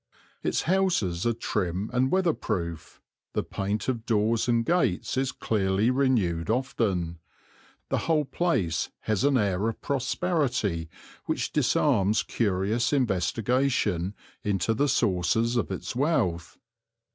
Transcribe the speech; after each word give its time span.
Its 0.41 0.63
houses 0.63 1.27
are 1.27 1.33
trim 1.33 1.87
and 1.93 2.09
weatherproof, 2.11 2.99
the 3.33 3.43
paint 3.43 3.87
of 3.87 4.03
doors 4.03 4.47
and 4.47 4.65
gates 4.65 5.15
is 5.15 5.31
clearly 5.31 5.91
renewed 5.91 6.49
often. 6.49 7.19
The 7.89 7.99
whole 8.09 8.25
place 8.25 8.89
has 9.01 9.23
an 9.23 9.37
air 9.37 9.69
of 9.69 9.79
prosperity 9.79 10.89
which 11.27 11.53
disarms 11.53 12.23
curious 12.23 12.91
investigation 12.91 14.15
into 14.43 14.73
the 14.73 14.87
sources 14.89 15.55
of 15.55 15.69
its 15.69 15.95
wealth. 15.95 16.57